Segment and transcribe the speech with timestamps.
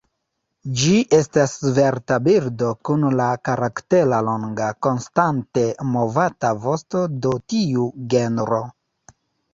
[0.83, 8.65] Ĝi estas svelta birdo, kun la karaktera longa, konstante movata vosto do tiu genro.